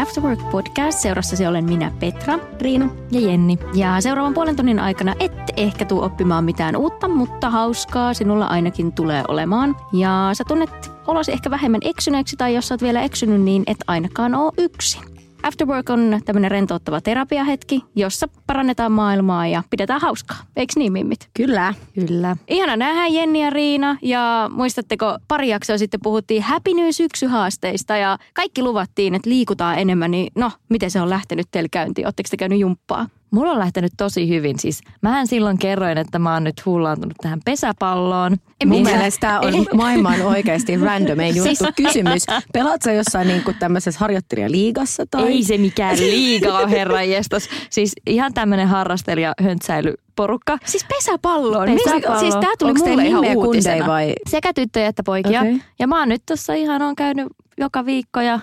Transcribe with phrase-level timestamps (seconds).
[0.00, 0.98] After Work Podcast.
[0.98, 3.58] Seurassasi olen minä, Petra, Riina ja Jenni.
[3.74, 8.92] Ja seuraavan puolen tunnin aikana et ehkä tuu oppimaan mitään uutta, mutta hauskaa sinulla ainakin
[8.92, 9.76] tulee olemaan.
[9.92, 13.78] Ja sä tunnet olosi ehkä vähemmän eksyneeksi tai jos sä oot vielä eksynyt, niin et
[13.86, 15.19] ainakaan oo yksin.
[15.42, 20.36] After Work on tämmöinen rentouttava terapiahetki, jossa parannetaan maailmaa ja pidetään hauskaa.
[20.56, 21.28] Eikö niin, Mimmit?
[21.34, 21.74] Kyllä.
[21.94, 22.36] Kyllä.
[22.48, 28.18] Ihana nähdä Jenni ja Riina ja muistatteko pari jaksoa sitten puhuttiin Happy New syksyhaasteista ja
[28.34, 32.06] kaikki luvattiin, että liikutaan enemmän, niin no, miten se on lähtenyt teille käyntiin?
[32.06, 33.06] Oletteko te käynyt jumppaa?
[33.30, 34.58] Mulla on lähtenyt tosi hyvin.
[34.58, 38.36] Siis mähän silloin kerroin, että mä oon nyt hullaantunut tähän pesäpalloon.
[38.66, 41.54] Mun mielestä tämä on maailman oikeasti randomein juttu.
[41.56, 45.06] Siis- Kysymys, pelaat sä jossain niinku tämmöisessä harjoittelijaliigassa?
[45.10, 45.22] Tai?
[45.28, 47.48] Ei se mikään liigaa, herra jestas.
[47.70, 50.58] Siis ihan tämmönen harrastelija höntsäilyporukka.
[50.64, 51.68] Siis pesäpalloon.
[51.84, 52.20] Pesäpallo.
[52.20, 53.86] Siis tää tuli Onko mulle ihan uutisena.
[53.86, 54.12] vai?
[54.28, 55.40] Sekä tyttöjä että poikia.
[55.40, 55.60] Okei.
[55.78, 57.26] Ja mä oon nyt tossa ihan on käynyt
[57.58, 58.40] joka viikko ja,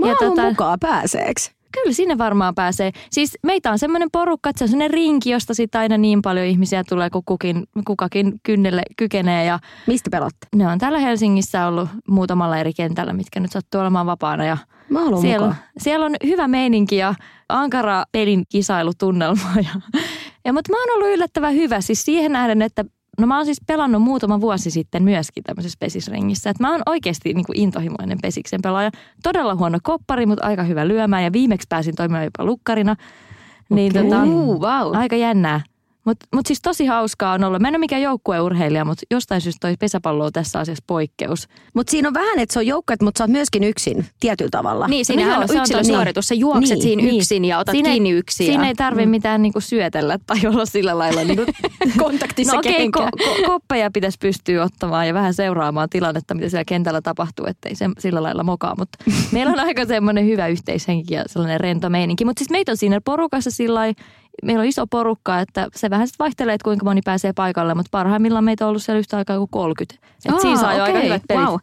[0.00, 1.50] Mä ja haluan mukaan pääseeks.
[1.82, 2.90] Kyllä sinne varmaan pääsee.
[3.10, 6.46] Siis meitä on semmoinen porukka, että se on semmoinen rinki, josta sitten aina niin paljon
[6.46, 9.44] ihmisiä tulee, kun kukin, kukakin kynnelle kykenee.
[9.44, 10.46] Ja Mistä pelatte?
[10.56, 14.44] ne on täällä Helsingissä ollut muutamalla eri kentällä, mitkä nyt sattuu olemaan vapaana.
[14.44, 14.56] Ja
[14.90, 15.62] Mä siellä, mukaan.
[15.78, 17.14] siellä on hyvä meininki ja
[17.48, 19.48] ankara pelin kisailutunnelma.
[19.56, 19.80] Ja,
[20.44, 22.84] ja, mutta mä oon ollut yllättävän hyvä siis siihen nähden, että
[23.18, 26.50] No mä oon siis pelannut muutama vuosi sitten myöskin tämmöisessä pesisrengissä.
[26.50, 28.90] Että mä oon oikeasti niin kuin intohimoinen pesiksen pelaaja.
[29.22, 31.24] Todella huono koppari, mutta aika hyvä lyömään.
[31.24, 32.96] Ja viimeksi pääsin toimimaan jopa lukkarina.
[33.70, 34.10] Niin Okei.
[34.10, 34.96] tota, Uu, wow.
[34.96, 35.60] aika jännää.
[36.06, 37.58] Mutta mut siis tosi hauskaa on olla.
[37.58, 41.48] Mä en ole mikään joukkueurheilija, mutta jostain syystä toi pesäpallo on tässä asiassa poikkeus.
[41.74, 44.88] Mutta siinä on vähän, että se on joukkueet, mutta sä oot myöskin yksin tietyllä tavalla.
[44.88, 46.28] Niin, siinähän No on se on yksilösuoritus.
[46.28, 47.16] Sä juokset Niin, siinä niin.
[47.16, 48.46] yksin ja otat Siinä kiinni yksin.
[48.46, 51.44] Siinä ja- ei tarvi mitään niinku syötellä tai olla sillä lailla niinku
[52.02, 56.64] kontaktissa No okei, ko- ko- koppeja pitäisi pystyä ottamaan ja vähän seuraamaan tilannetta, mitä siellä
[56.64, 58.74] kentällä tapahtuu, ettei se sillä lailla mokaa.
[58.78, 58.98] Mutta
[59.32, 62.24] meillä on aika semmoinen hyvä yhteishenki ja sellainen rento meininki.
[62.24, 64.02] Mutta siis meitä on siinä porukassa sillä lailla-
[64.42, 67.88] meillä on iso porukka, että se vähän sitten vaihtelee, että kuinka moni pääsee paikalle, mutta
[67.90, 70.06] parhaimmillaan meitä on ollut siellä yhtä aikaa kuin 30.
[70.26, 71.44] Et Aa, siinä saa jo aika hyvät pelit.
[71.46, 71.58] wow.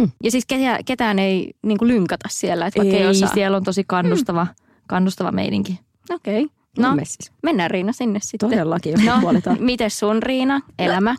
[0.00, 0.10] Mm.
[0.24, 3.28] Ja siis ketään, ketään ei niin kuin lynkata siellä, että vaikka ei, Ei, osaa.
[3.34, 4.46] siellä on tosi kannustava,
[4.86, 5.80] kannustava meininki.
[6.10, 6.46] Okei.
[6.78, 6.88] No.
[6.88, 7.32] No, Messis.
[7.42, 8.50] mennään Riina sinne sitten.
[8.50, 9.20] Todellakin, jos No,
[9.58, 11.14] miten sun Riina, elämä?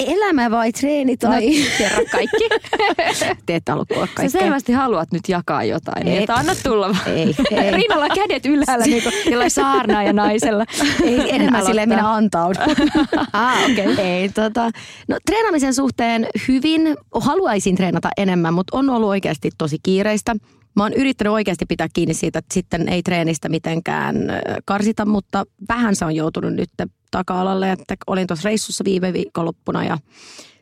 [0.00, 1.46] Elämä vai treeni tai...
[1.46, 2.48] No, kerro kaikki.
[3.46, 4.40] Te ette halua kuulla Sä kaikkea.
[4.40, 6.04] selvästi haluat nyt jakaa jotain, Ei.
[6.04, 7.08] niin että anna tulla vaan.
[7.16, 7.70] Ei, ei.
[7.70, 10.64] Riinalla on kädet ylhäällä niin kuin jollain saarnaa ja naisella.
[11.04, 12.62] Ei, enemmän silleen minä antaudun.
[13.32, 13.92] Ah, okei.
[13.92, 14.04] Okay.
[14.04, 14.70] Ei, tota,
[15.08, 20.36] no treenaamisen suhteen hyvin, haluaisin treenata enemmän, mutta on ollut oikeasti tosi kiireistä.
[20.76, 25.44] Mä oon yrittänyt oikeasti pitää kiinni siitä, että sitten ei treenistä mitenkään ö, karsita, mutta
[25.68, 26.70] vähän se on joutunut nyt
[27.10, 29.98] taka-alalle, että olin tuossa reissussa viime viikonloppuna ja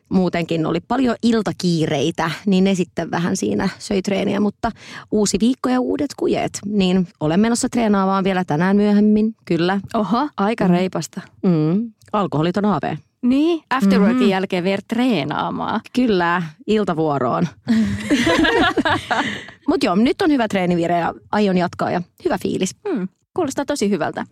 [0.09, 4.71] muutenkin oli paljon iltakiireitä, niin ne sitten vähän siinä söi treeniä, mutta
[5.11, 9.79] uusi viikko ja uudet kujet, niin olen menossa treenaamaan vielä tänään myöhemmin, kyllä.
[9.93, 10.29] Oho.
[10.37, 11.21] Aika reipasta.
[11.43, 12.95] Mm, alkoholiton AV.
[13.25, 14.29] Niin, afterworkin Mhm.
[14.29, 15.81] jälkeen vielä treenaamaan.
[15.95, 17.47] Kyllä, iltavuoroon.
[19.67, 22.75] Mutta joo, nyt on hyvä treenivire ja aion jatkaa ja hyvä fiilis.
[22.89, 23.07] Hmm.
[23.35, 24.25] Kuulostaa tosi hyvältä.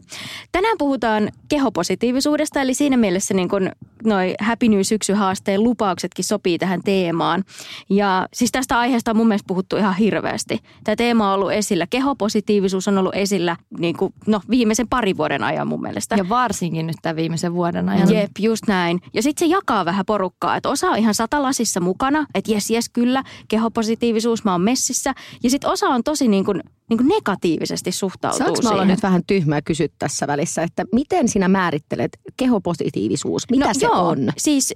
[0.52, 3.72] Tänään puhutaan kehopositiivisuudesta, eli siinä mielessä niin kun
[4.04, 7.44] noi Happy New syksyhaasteen lupauksetkin sopii tähän teemaan.
[7.90, 10.60] Ja siis tästä aiheesta on mun mielestä puhuttu ihan hirveästi.
[10.84, 15.44] Tämä teema on ollut esillä, kehopositiivisuus on ollut esillä niin kuin, no, viimeisen parin vuoden
[15.44, 16.16] ajan mun mielestä.
[16.16, 18.14] Ja varsinkin nyt tämän viimeisen vuoden ajan.
[18.14, 19.02] Jep, just näin.
[19.14, 22.90] Ja sitten se jakaa vähän porukkaa, että osa on ihan satalasissa mukana, että jes, jes,
[22.90, 25.14] kyllä, kehopositiivisuus, mä oon messissä.
[25.44, 28.88] Ja sitten osa on tosi niin kuin, niin kuin negatiivisesti suhtautuu Saanko olla siihen.
[28.88, 33.44] nyt vähän tyhmää kysyä tässä välissä, että miten sinä määrittelet kehopositiivisuus?
[33.52, 34.30] Mitä se No joo, on?
[34.38, 34.74] Siis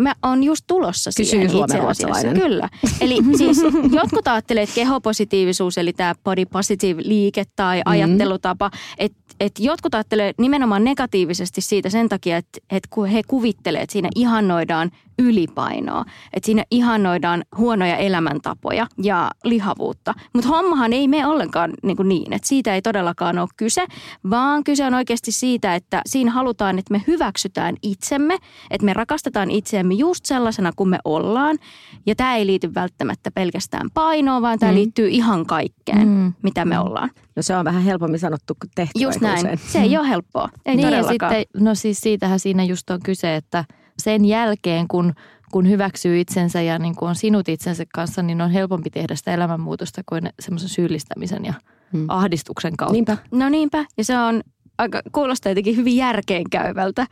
[0.00, 2.28] mä oon just tulossa Kysyy siihen asiassa.
[2.28, 2.68] Kyllä.
[3.00, 3.56] Eli siis
[3.92, 7.82] jotkut ajattelee, että kehopositiivisuus, eli tämä body positive liike tai Mm.
[7.92, 13.80] ajattelutapa, että et jotkut ajattelee nimenomaan negatiivisesti siitä sen takia, että et kun he kuvittelee,
[13.82, 20.14] että siinä ihannoidaan ylipainoa, että siinä ihannoidaan huonoja elämäntapoja ja lihavuutta.
[20.32, 23.86] Mutta hommahan ei mene ollenkaan niin, kuin niin, että siitä ei todellakaan ole kyse,
[24.30, 28.36] vaan kyse on oikeasti siitä, että siinä halutaan, että me hyväksytään itsemme,
[28.70, 31.58] että me rakastetaan itseämme just sellaisena kuin me ollaan.
[32.06, 34.76] Ja tämä ei liity välttämättä pelkästään painoon, vaan tämä mm.
[34.76, 36.32] liittyy ihan kaikkeen, mm.
[36.42, 37.10] mitä me ollaan.
[37.36, 38.92] No se on vähän helpommin sanottu kuin tehty.
[39.00, 39.38] Just näin.
[39.38, 39.58] usein.
[39.58, 40.48] Se ei ole helppoa.
[40.66, 41.32] Ei niin ja todellakaan.
[41.32, 43.64] sitten, no siis siitähän siinä just on kyse, että
[44.02, 45.14] sen jälkeen kun,
[45.52, 49.34] kun hyväksyy itsensä ja niin kuin on sinut itsensä kanssa, niin on helpompi tehdä sitä
[49.34, 51.54] elämänmuutosta kuin semmoisen syyllistämisen ja
[51.92, 52.04] hmm.
[52.08, 52.92] ahdistuksen kautta.
[52.92, 53.16] Niinpä.
[53.30, 54.42] No niinpä, ja se on
[54.78, 57.06] aika, kuulostaa jotenkin hyvin järkeenkäyvältä.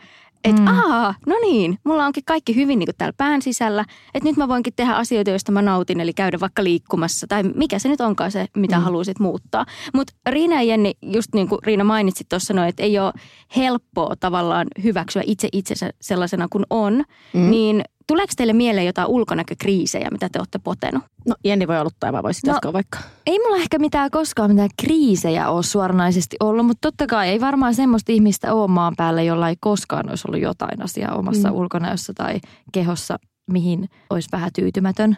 [0.47, 0.69] Että mm.
[0.69, 3.85] aa, no niin, mulla onkin kaikki hyvin niin kuin täällä pään sisällä.
[4.15, 7.27] Että nyt mä voinkin tehdä asioita, joista mä nautin, eli käydä vaikka liikkumassa.
[7.27, 8.83] Tai mikä se nyt onkaan se, mitä mm.
[8.83, 9.67] haluaisit muuttaa.
[9.95, 13.13] Mutta Riina ja Jenni, just niin kuin Riina mainitsi tuossa, no, että ei ole
[13.57, 17.05] helppoa tavallaan hyväksyä itse itsensä sellaisena kuin on.
[17.33, 17.51] Mm.
[17.51, 21.05] Niin tuleeko teille mieleen jotain ulkonäkökriisejä, mitä te olette potenut?
[21.27, 22.99] No Jenni voi aloittaa, vai voisit No, jatkaa vaikka.
[23.27, 27.75] Ei mulla ehkä mitään koskaan mitään kriisejä ole suoranaisesti ollut, mutta totta kai ei varmaan
[27.75, 31.55] semmoista ihmistä ole maan päällä, jolla ei koskaan olisi ollut jotain asiaa omassa mm.
[31.55, 32.41] ulkonäössä tai
[32.73, 33.19] kehossa,
[33.51, 35.17] mihin olisi vähän tyytymätön.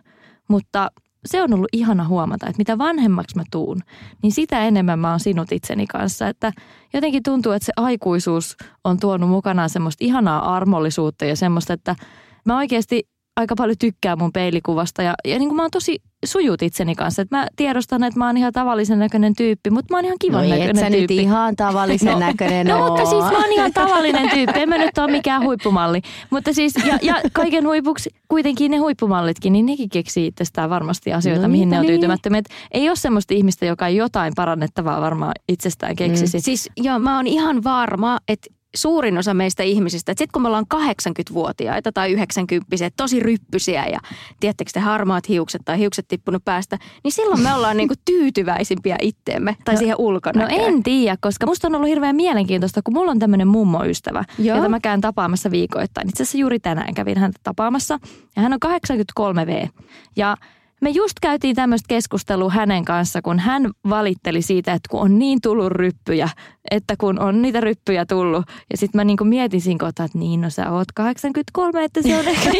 [0.48, 0.90] Mutta
[1.26, 3.82] se on ollut ihana huomata, että mitä vanhemmaksi mä tuun,
[4.22, 6.28] niin sitä enemmän mä oon sinut itseni kanssa.
[6.28, 6.52] Että
[6.92, 11.96] jotenkin tuntuu, että se aikuisuus on tuonut mukanaan semmoista ihanaa armollisuutta ja semmoista, että
[12.52, 13.02] mä oikeasti
[13.36, 17.22] aika paljon tykkään mun peilikuvasta ja, ja niin kuin mä oon tosi sujut itseni kanssa.
[17.22, 20.42] Että mä tiedostan, että mä oon ihan tavallisen näköinen tyyppi, mutta mä oon ihan kivan
[20.42, 21.14] No näköinen et tyyppi.
[21.14, 22.88] nyt ihan tavallisen No, näköinen No oo.
[22.88, 26.00] mutta siis mä oon ihan tavallinen tyyppi, en mä nyt ole mikään huippumalli.
[26.30, 31.42] Mutta siis, ja, ja kaiken huipuksi kuitenkin ne huippumallitkin, niin nekin keksii itsestään varmasti asioita,
[31.42, 31.90] No mihin ne on niin.
[31.92, 32.38] tyytymättömiä.
[32.38, 36.38] Et Ei ole semmoista ihmistä, joka ei jotain parannettavaa varmaan itsestään keksisi.
[36.38, 36.42] Mm.
[36.42, 40.48] Siis joo, mä oon ihan varma, että suurin osa meistä ihmisistä, että sitten kun me
[40.48, 43.98] ollaan 80-vuotiaita tai 90 tosi ryppysiä ja
[44.40, 49.56] tiedättekö te harmaat hiukset tai hiukset tippunut päästä, niin silloin me ollaan niinku tyytyväisimpiä itteemme
[49.64, 50.60] tai siihen No ulkonäköön.
[50.60, 54.56] en tiedä, koska musta on ollut hirveän mielenkiintoista, kun mulla on tämmöinen mummoystävä, Joo.
[54.56, 56.08] jota mä käyn tapaamassa viikoittain.
[56.08, 57.98] Itse asiassa juuri tänään kävin häntä tapaamassa
[58.36, 58.58] ja hän on
[59.20, 59.68] 83V.
[60.16, 60.36] Ja
[60.80, 65.40] me just käytiin tämmöistä keskustelua hänen kanssa, kun hän valitteli siitä, että kun on niin
[65.40, 66.28] tullut ryppyjä,
[66.70, 68.44] että kun on niitä ryppyjä tullut.
[68.70, 72.18] Ja sitten mä niinku mietin siinä kohtaa, että niin, no sä oot 83, että se
[72.18, 72.50] on ehkä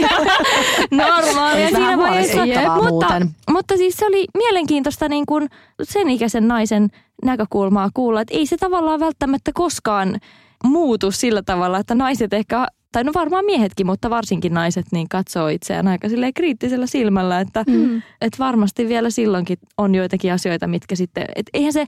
[0.91, 2.43] normaalia siinä vaiheessa.
[2.91, 3.21] Mutta,
[3.51, 5.49] mutta siis se oli mielenkiintoista niin kuin
[5.83, 6.89] sen ikäisen naisen
[7.25, 10.21] näkökulmaa kuulla, että ei se tavallaan välttämättä koskaan
[10.65, 12.67] muutu sillä tavalla, että naiset ehkä,
[12.99, 17.65] tai no varmaan miehetkin, mutta varsinkin naiset, niin katsoo itseään aika silleen kriittisellä silmällä, että,
[17.67, 18.03] mm.
[18.21, 21.87] että varmasti vielä silloinkin on joitakin asioita, mitkä sitten, että eihän se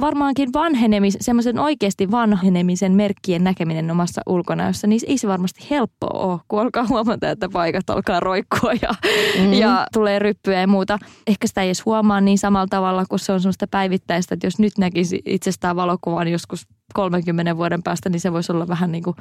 [0.00, 6.40] varmaankin vanhenemis, semmoisen oikeasti vanhenemisen merkkien näkeminen omassa ulkonäössä, niin ei se varmasti helppoa ole,
[6.48, 8.94] kun alkaa huomata, että paikat alkaa roikkua ja,
[9.38, 9.52] mm.
[9.52, 10.98] ja tulee ryppyä ja muuta.
[11.26, 14.58] Ehkä sitä ei edes huomaa niin samalla tavalla, kun se on semmoista päivittäistä, että jos
[14.58, 19.16] nyt näkisi itsestään valokuvan joskus 30 vuoden päästä, niin se voisi olla vähän niin kuin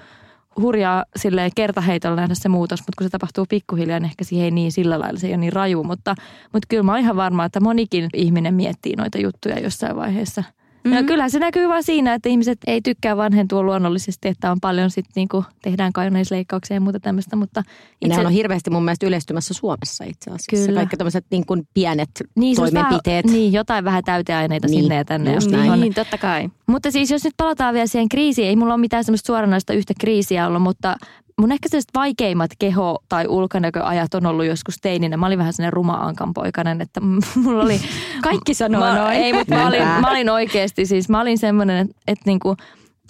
[0.62, 4.52] hurjaa silleen kertaheitolla nähdä se muutos, mutta kun se tapahtuu pikkuhiljaa, niin ehkä siihen ei
[4.52, 5.84] niin sillä lailla, se ei ole niin raju.
[5.84, 6.16] Mutta,
[6.54, 10.44] mutta kyllä mä oon ihan varma, että monikin ihminen miettii noita juttuja jossain vaiheessa.
[10.84, 10.98] Mm-hmm.
[10.98, 14.90] Ja kyllä se näkyy vaan siinä, että ihmiset ei tykkää vanhentua luonnollisesti, että on paljon
[14.90, 17.64] sitten niinku, tehdään kauneisleikkauksia ja muuta tämmöistä, mutta
[18.02, 20.66] Ja nehän on hirveästi mun mielestä yleistymässä Suomessa itse asiassa.
[20.68, 20.80] Kyllä.
[20.80, 23.26] Kaikki tämmöiset niin kuin pienet niin, semmoista toimenpiteet.
[23.26, 25.34] Vähän, niin, jotain vähän täyteaineita Niin, sinne ja tänne.
[25.34, 25.80] just näin.
[25.80, 26.50] Niin, totta kai.
[26.68, 29.94] Mutta siis jos nyt palataan vielä siihen kriisiin, ei mulla ole mitään semmoista suoranaista yhtä
[30.00, 30.96] kriisiä ollut, mutta
[31.40, 35.18] mun ehkä sellaiset vaikeimmat keho- tai ulkonäköajat on ollut joskus teininä.
[35.18, 37.02] Mä olin vähän sellainen ruma poikainen, että
[37.44, 37.82] mulla oli...
[38.22, 39.18] Kaikki sanoo mä, noin.
[39.18, 42.56] Ei, mutta mä olin, mä olin oikeasti siis, mä olin semmoinen, että, että niinku,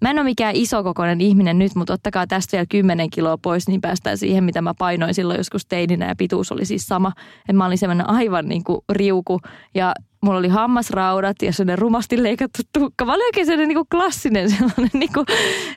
[0.02, 3.82] Mä en ole mikään isokokoinen ihminen nyt, mutta ottakaa tästä vielä 10 kiloa pois, niin
[3.82, 7.12] päästään siihen, mitä mä painoin silloin joskus teininä ja pituus oli siis sama.
[7.50, 9.40] Et mä olin semmoinen aivan niin kuin riuku
[9.76, 13.06] ja mulla oli hammasraudat ja sellainen rumasti leikattu tukka.
[13.06, 15.26] Mä olin oikein sellainen niin kuin klassinen sellainen niin kuin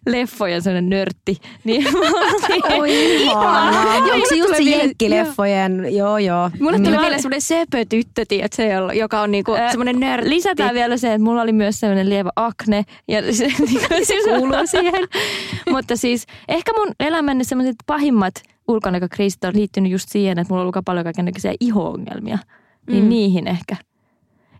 [0.06, 1.36] leffojen sellainen nörtti.
[1.64, 1.86] Niin
[2.78, 3.96] Oi ihanaa.
[3.98, 5.96] Joo, Onko se just se jenkkileffojen?
[5.96, 6.50] Joo, joo.
[6.60, 10.30] Mulle tuli Mä- mieleen semmoinen söpötyttö, tiedät, se, joka on niinku Ää, semmoinen nörtti.
[10.30, 12.84] Lisätään vielä se, että mulla oli myös sellainen lievä akne.
[13.08, 15.04] Ja se, se kuuluu siihen.
[15.72, 18.34] Mutta siis ehkä mun elämäni sellaiset pahimmat
[18.68, 22.38] ulkonäkökriisit on liittynyt just siihen, että mulla on ollut paljon kaikenlaisia iho-ongelmia.
[22.86, 23.08] Niin Mm.
[23.08, 23.76] niihin ehkä.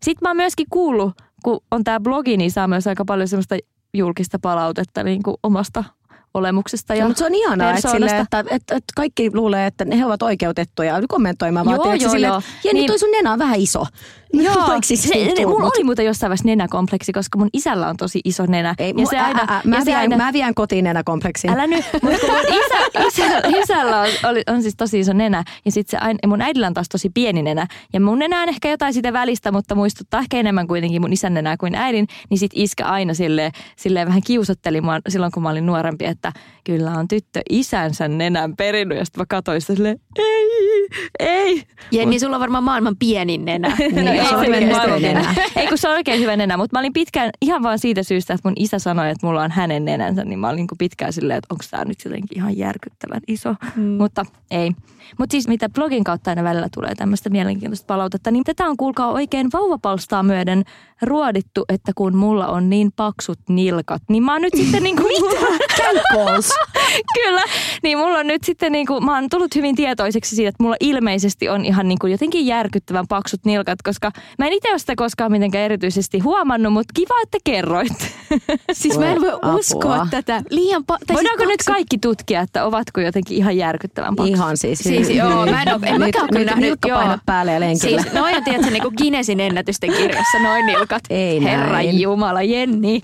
[0.03, 1.13] Sitten mä oon myöskin kuullut,
[1.45, 3.57] kun on tää blogi, niin saa myös aika paljon semmoista
[3.95, 5.85] julkista palautetta niin kuin omasta
[6.35, 9.87] olemuksesta ja Ja, mutta se on ihanaa, että, sille, että, että, että, kaikki luulee, että
[9.99, 11.67] he ovat oikeutettuja kommentoimaan.
[11.67, 12.39] vaan Joo, joo, silleen, joo.
[12.39, 13.85] että, Jenni, Niin- toi sun nenä on vähän iso.
[14.33, 18.21] Joo, siis se, ne, mulla oli muuten jossain vaiheessa nenäkompleksi, koska mun isällä on tosi
[18.25, 18.75] iso nenä.
[18.79, 20.85] Ei, ja se ä, aina, ä, ä, ja mä, se vien, aina, mä vien kotiin
[20.85, 21.51] nenäkompleksin.
[21.51, 25.73] Älä nyt, mutta mun isä, isä, isällä on, oli, on siis tosi iso nenä ja
[25.73, 27.67] sit se aina, ja mun äidillä on taas tosi pieni nenä.
[27.93, 31.35] Ja mun nenä on ehkä jotain sitä välistä, mutta muistuttaa ehkä enemmän kuitenkin mun isän
[31.35, 32.07] nenää kuin äidin.
[32.31, 36.22] Niin sit iskä aina silleen, silleen vähän kiusotteli mua silloin, kun mä olin nuorempi, että
[36.65, 38.99] kyllä on tyttö isänsä nenän perinnyt.
[38.99, 40.89] Ja sit mä katsoin sitä silleen, ei,
[41.21, 41.63] ei.
[41.93, 43.77] Jenni, sulla on varmaan maailman pienin nenä.
[43.79, 45.35] Niin, No, ei se mennyt nenä.
[45.57, 48.35] Ei kun se on oikein hyvä nenä, mutta mä olin pitkään ihan vaan siitä syystä,
[48.35, 51.39] että mun isä sanoi, että mulla on hänen nenänsä, niin mä olin niin pitkään silleen,
[51.39, 53.55] että onko tämä nyt jotenkin ihan järkyttävän iso.
[53.77, 53.83] Mm.
[53.83, 54.73] Mutta ei.
[55.19, 59.13] Mutta siis mitä blogin kautta aina välillä tulee tämmöistä mielenkiintoista palautetta, niin tätä on kuulkaa
[59.13, 60.65] oikein vauvapalstaa myöden
[61.03, 65.13] ruodittu, että kun mulla on niin paksut nilkat, niin mä oon nyt sitten niin kuin...
[66.13, 66.51] Cankles.
[67.23, 67.43] Kyllä,
[67.83, 70.77] niin mulla on nyt sitten niin kuin, mä oon tullut hyvin tietoiseksi siitä, että mulla
[70.81, 74.95] ilmeisesti on ihan niin kuin jotenkin järkyttävän paksut nilkat, koska mä en itse ole sitä
[74.97, 77.93] koskaan mitenkään erityisesti huomannut, mutta kiva, että kerroit.
[78.73, 79.55] Siis mä en voi Apua.
[79.55, 80.43] uskoa tätä.
[80.51, 84.37] Liian pa- tai Voidaanko siis nyt paksut- kaikki tutkia, että ovatko jotenkin ihan järkyttävän paksut?
[84.37, 84.79] Ihan siis.
[84.79, 86.65] Siis joo, mä en, oo, en mäkään ole kyllä nähnyt.
[86.65, 88.03] Nilkkapainot päälle ja lenkillä.
[88.03, 91.03] Siis noin on tietysti niinku Guinnessin ennätysten kirjassa, noin nilkat.
[91.11, 92.01] Ei Herra näin.
[92.01, 93.03] Jumala, Jenni.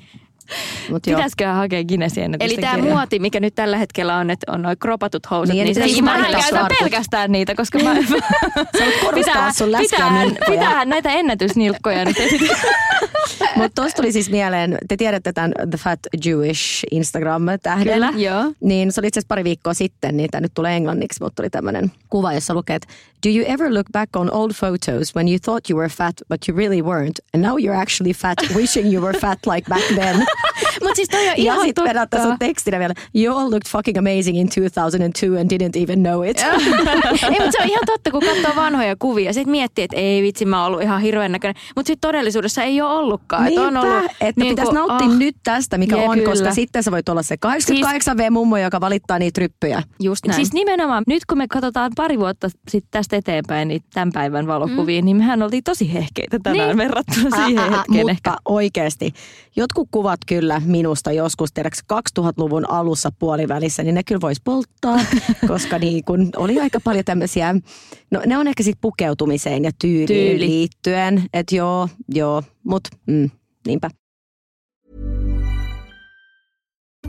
[0.91, 1.03] Mut.
[1.03, 2.95] Pitäisiköhän hakea Guinnessin Eli tämä kirjaa?
[2.95, 5.93] muoti, mikä nyt tällä hetkellä on, että on noin kropatut housut, Niin, niin, niin se
[5.93, 7.95] Siis Martta käytän pelkästään niitä, koska mä...
[8.79, 10.37] Sä korostaa sun nilkkoja.
[10.51, 12.59] pitäähän näitä ennätysnilkkoja nyt esitellä.
[13.57, 17.95] Mutta tuosta tuli siis mieleen, te tiedätte tämän The Fat Jewish Instagram-tähden.
[17.95, 18.13] Kyllä.
[18.17, 18.53] Joo.
[18.61, 21.51] Niin se oli itse asiassa pari viikkoa sitten, niin tämä nyt tulee englanniksi, mutta tuli
[21.51, 22.89] tämmöinen kuva, jossa lukee, että
[23.27, 26.49] Do you ever look back on old photos when you thought you were fat, but
[26.49, 30.25] you really weren't, and now you're actually fat, wishing you were fat like back then?
[30.83, 32.23] Mutta siis toi on ja ihan sitten totta.
[32.23, 36.39] sun tekstinä vielä, You all looked fucking amazing in 2002 and didn't even know it.
[37.23, 39.33] ei, mutta se on ihan totta, kun katsoo vanhoja kuvia.
[39.33, 41.63] Sitten miettii, että ei vitsi, mä oon ollut ihan hirveän näköinen.
[41.77, 43.47] Mutta sitten todellisuudessa ei ole ollutkaan.
[43.47, 46.33] Et on Niinpä, ollut, että niinku, pitäisi nauttia ah, nyt tästä, mikä jee, on, koska
[46.33, 46.55] kyllä.
[46.55, 49.83] sitten sä voit olla se 88V-mummo, joka valittaa niitä ryppyjä.
[50.01, 50.37] Just näin.
[50.37, 55.05] Siis nimenomaan, nyt kun me katsotaan pari vuotta sitten tästä eteenpäin niin tämän päivän valokuviin,
[55.05, 55.07] mm.
[55.07, 56.77] niin mehän oltiin tosi hehkeitä tänään niin.
[56.77, 58.37] verrattuna siihen Ä, ä, ä, hetkeen mutta ehkä.
[58.45, 59.13] oikeasti,
[59.57, 61.81] jotkut kuvat kyllä minusta joskus, tiedätkö,
[62.21, 65.01] 2000-luvun alussa puolivälissä, niin ne kyllä voisi polttaa,
[65.49, 67.55] koska niin kun oli aika paljon tämmöisiä,
[68.11, 70.39] no ne on ehkä sitten pukeutumiseen ja tyyliin Tyyli.
[70.47, 73.31] liittyen, että joo, joo, mutta mm,
[73.67, 73.91] niinpä.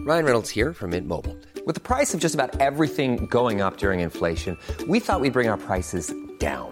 [0.05, 1.35] Ryan Reynolds here from Mint Mobile.
[1.67, 5.49] With the price of just about everything going up during inflation, we thought we'd bring
[5.49, 6.71] our prices down.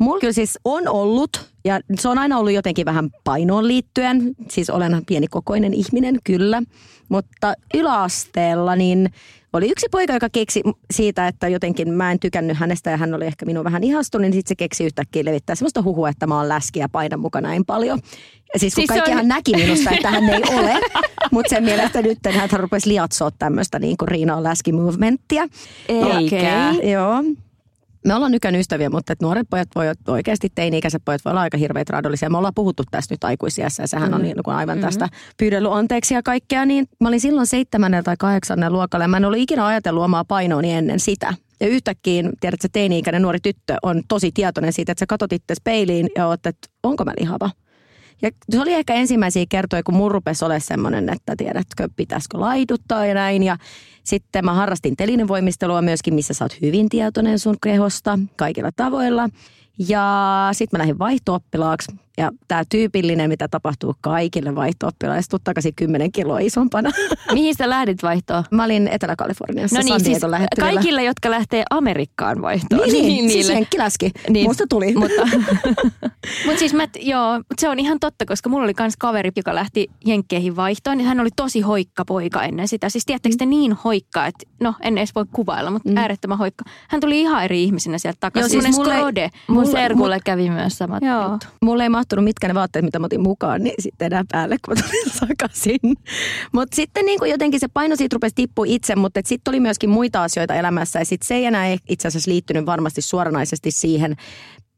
[0.00, 4.34] Mulla kyllä siis on ollut, ja se on aina ollut jotenkin vähän painoon liittyen.
[4.48, 6.62] Siis olen pienikokoinen ihminen, kyllä.
[7.08, 9.10] Mutta yläasteella niin
[9.52, 13.26] oli yksi poika, joka keksi siitä, että jotenkin mä en tykännyt hänestä ja hän oli
[13.26, 16.48] ehkä minun vähän ihastunut, niin sitten se keksi yhtäkkiä levittää semmoista huhua, että mä oon
[16.48, 17.98] läski ja painan mukana näin paljon.
[18.54, 20.74] Ja siis kun Siis kaikkihan on- näki minusta, että hän ei ole,
[21.30, 25.48] mutta sen mielestä nyt hän rupesi liatsoa tämmöistä niin kuin Riina on läski movementtia.
[25.88, 26.74] Eikä.
[26.92, 27.24] Joo.
[28.06, 31.58] Me ollaan nykän ystäviä, mutta että nuoret pojat voi oikeasti teini-ikäiset pojat voi olla aika
[31.58, 32.30] hirveitä raadollisia.
[32.30, 34.14] Me ollaan puhuttu tästä nyt aikuisiässä ja sehän mm.
[34.14, 34.86] on niin kuin aivan mm-hmm.
[34.86, 36.66] tästä pyydellyt anteeksi ja kaikkea.
[36.66, 40.24] Niin mä olin silloin seitsemännen tai kahdeksannen luokalla ja mä en ollut ikinä ajatellut omaa
[40.24, 41.34] painoani ennen sitä.
[41.60, 46.08] Ja yhtäkkiä, tiedätkö, teini-ikäinen nuori tyttö on tosi tietoinen siitä, että sä katot itse peiliin
[46.16, 47.50] ja oot, että onko mä lihava.
[48.22, 53.06] Ja se oli ehkä ensimmäisiä kertoja, kun mun rupesi olemaan semmoinen, että tiedätkö, pitäisikö laiduttaa
[53.06, 53.42] ja näin.
[53.42, 53.56] Ja
[54.04, 59.28] sitten mä harrastin telinevoimistelua myöskin, missä sä oot hyvin tietoinen sun kehosta kaikilla tavoilla.
[59.88, 61.92] Ja sitten mä lähdin vaihto-oppilaaksi.
[62.20, 66.90] Ja tämä tyypillinen, mitä tapahtuu kaikille vaihto-oppilaille, tuu takaisin 10 kiloa isompana.
[67.34, 68.44] Mihin sä lähdit vaihtoon?
[68.50, 70.18] Mä olin Etelä-Kaliforniassa No niin, siis
[70.60, 72.82] kaikille, jotka lähtee Amerikkaan vaihtoon.
[72.82, 73.54] Niin, niin, siis niille.
[73.54, 74.04] Henkki läski.
[74.04, 74.32] Niin.
[74.32, 74.46] Niin.
[74.46, 74.94] Musta tuli.
[75.00, 75.22] Mutta
[76.46, 79.54] Mutta siis mä, joo, mut se on ihan totta, koska mulla oli kans kaveri, joka
[79.54, 81.00] lähti jenkkeihin vaihtoon.
[81.00, 82.88] Ja hän oli tosi hoikka poika ennen sitä.
[82.88, 85.96] Siis tiedättekö te niin hoikka, että no en edes voi kuvailla, mutta mm.
[85.96, 86.64] äärettömän hoikka.
[86.88, 88.56] Hän tuli ihan eri ihmisenä sieltä takaisin.
[88.56, 91.32] Joo, siis mulle- mun Mulla- serkulle kävi myös samat Joo.
[91.32, 91.46] juttu.
[91.62, 94.74] Mulle ei mahtunut mitkä ne vaatteet, mitä mä otin mukaan, niin sitten enää päälle, kun
[94.76, 95.96] mä tulin takaisin.
[96.52, 99.90] Mutta sitten niin kuin jotenkin se paino siitä rupesi tippua itse, mutta sitten oli myöskin
[99.90, 100.98] muita asioita elämässä.
[100.98, 104.16] Ja sitten se ei enää itse asiassa liittynyt varmasti suoranaisesti siihen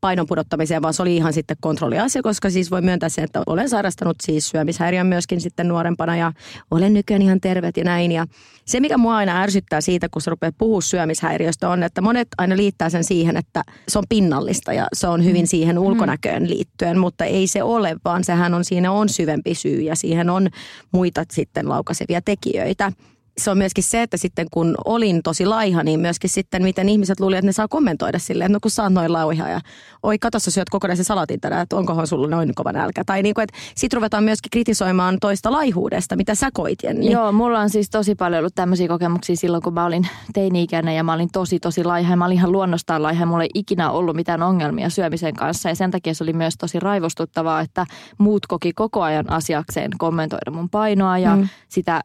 [0.02, 3.68] painon pudottamiseen, vaan se oli ihan sitten kontrolliasia, koska siis voi myöntää sen, että olen
[3.68, 6.32] sairastanut siis syömishäiriön myöskin sitten nuorempana ja
[6.70, 8.12] olen nykyään ihan terveet ja näin.
[8.12, 8.26] Ja
[8.64, 12.56] se, mikä mua aina ärsyttää siitä, kun se rupeaa puhua syömishäiriöstä, on, että monet aina
[12.56, 17.24] liittää sen siihen, että se on pinnallista ja se on hyvin siihen ulkonäköön liittyen, mutta
[17.24, 20.48] ei se ole, vaan sehän on, siinä on syvempi syy ja siihen on
[20.92, 22.92] muita sitten laukaisevia tekijöitä
[23.38, 27.20] se on myöskin se, että sitten kun olin tosi laiha, niin myöskin sitten miten ihmiset
[27.20, 29.60] luulivat, että ne saa kommentoida silleen, että no kun sä oot noin lauha ja
[30.02, 33.04] oi kato sä syöt kokonaisen salatin tänään, että onkohan sulla noin kova nälkä.
[33.04, 37.10] Tai niin kuin, että sit ruvetaan myöskin kritisoimaan toista laihuudesta, mitä sä koit Jenni.
[37.10, 41.04] Joo, mulla on siis tosi paljon ollut tämmöisiä kokemuksia silloin, kun mä olin teini-ikäinen ja
[41.04, 42.10] mä olin tosi tosi laiha.
[42.12, 45.68] Ja mä olin ihan luonnostaan laiha mulla ei ikinä ollut mitään ongelmia syömisen kanssa.
[45.68, 47.86] Ja sen takia se oli myös tosi raivostuttavaa, että
[48.18, 51.18] muut koki koko ajan asiakseen kommentoida mun painoa.
[51.18, 51.48] Ja mm.
[51.68, 52.00] sitä,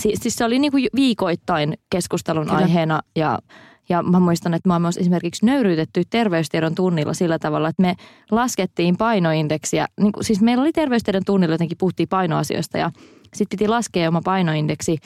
[0.00, 2.58] siis, siis se oli niinku viikoittain keskustelun Kyllä.
[2.58, 3.38] aiheena ja
[3.88, 7.96] ja mä muistan, että mä oon myös esimerkiksi nöyryytetty terveystiedon tunnilla sillä tavalla, että me
[8.30, 9.86] laskettiin painoindeksiä.
[10.00, 12.90] Niin kuin, siis meillä oli terveystiedon tunnilla jotenkin puhuttiin painoasioista ja
[13.34, 14.98] sitten piti laskea oma painoindeksi.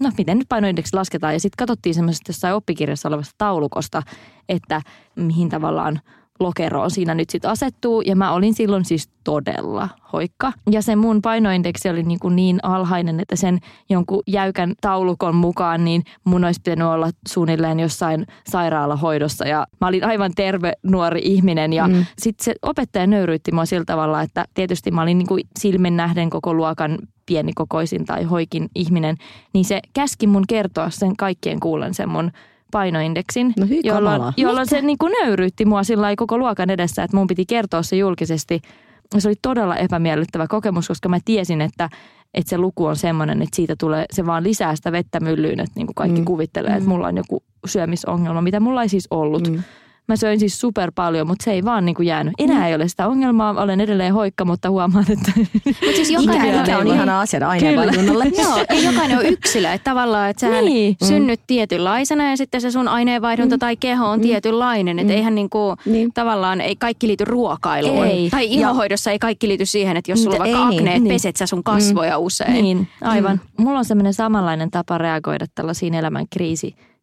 [0.00, 4.02] No miten nyt painoindeksi lasketaan ja sitten katsottiin semmoisesta jossain oppikirjassa olevasta taulukosta,
[4.48, 4.80] että
[5.16, 6.00] mihin tavallaan
[6.40, 8.00] lokeroon siinä nyt sitten asettuu.
[8.00, 10.52] Ja mä olin silloin siis todella hoikka.
[10.70, 13.58] Ja se mun painoindeksi oli niin, kuin niin alhainen, että sen
[13.90, 19.48] jonkun jäykän taulukon mukaan niin mun olisi pitänyt olla suunnilleen jossain sairaalahoidossa.
[19.48, 22.04] Ja mä olin aivan terve nuori ihminen ja mm.
[22.18, 26.30] sitten se opettaja nöyryytti mua sillä tavalla, että tietysti mä olin niin kuin silmin nähden
[26.30, 29.16] koko luokan pienikokoisin tai hoikin ihminen,
[29.52, 32.30] niin se käski mun kertoa sen kaikkien kuulen sen mun
[32.74, 37.16] painoindeksin, No hyi jolloin, jolloin se niin kuin nöyryytti mua sillä koko luokan edessä, että
[37.16, 38.62] mun piti kertoa se julkisesti.
[39.18, 41.90] Se oli todella epämiellyttävä kokemus, koska mä tiesin, että,
[42.34, 45.72] että se luku on semmoinen, että siitä tulee, se vaan lisää sitä vettä myllyyn, että
[45.76, 46.24] niin kuin kaikki mm.
[46.24, 49.50] kuvittelee, että mulla on joku syömisongelma, mitä mulla ei siis ollut.
[49.50, 49.62] Mm.
[50.08, 52.34] Mä söin siis super paljon, mutta se ei vaan niin kuin jäänyt.
[52.38, 55.32] Enää ei ole sitä ongelmaa, olen edelleen hoikka, mutta huomaan, että...
[55.64, 58.24] Mutta siis jokainen, ikä on ihana asia aineenvaihdunnalle.
[58.42, 59.72] Joo, ja jokainen on yksilö.
[59.72, 60.96] Että tavallaan, että sähän Niin.
[61.00, 61.08] niin.
[61.08, 63.60] synnyt tietynlaisena ja sitten se sun aineenvaihdunta mm.
[63.60, 64.22] tai keho on mm.
[64.22, 64.98] tietynlainen.
[64.98, 65.92] Että eihän niinku, Niin.
[65.92, 66.12] niin.
[66.14, 68.06] tavallaan ei kaikki liity ruokailuun.
[68.06, 68.30] Ei.
[68.30, 70.78] Tai ihohoidossa ei kaikki liity siihen, että jos sulla on Ei vaikka niin.
[70.80, 71.14] akne, että Niin.
[71.14, 72.52] peset sä sun kasvoja usein.
[72.52, 73.40] Niin, aivan.
[73.58, 73.64] Mm.
[73.64, 76.26] Mulla on semmoinen samanlainen tapa reagoida tällaisiin elämän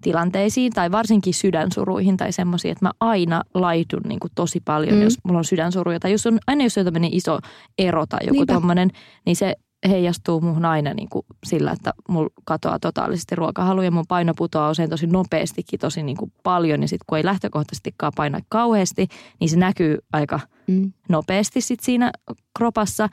[0.01, 5.01] kriisitilanteisiin tai varsinkin sydänsuruihin tai semmoisiin, että mä aina laidun niin kuin tosi paljon, mm.
[5.01, 5.99] jos mulla on sydänsuruja.
[5.99, 7.39] Tai jos on, aina jos on tämmöinen iso
[7.77, 8.89] ero tai joku tommonen,
[9.25, 9.55] niin se
[9.89, 14.69] heijastuu muuhun aina niin kuin sillä, että mulla katoaa totaalisesti ruokahalu ja mun paino putoaa
[14.69, 16.81] usein tosi nopeastikin tosi niin kuin paljon.
[16.81, 19.07] Ja sitten kun ei lähtökohtaisestikaan paina kauheasti,
[19.39, 20.91] niin se näkyy aika Mm.
[21.09, 22.11] nopeasti sit siinä
[22.57, 23.09] kropassa.